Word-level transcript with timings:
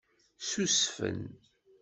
Ssusfen. 0.41 1.19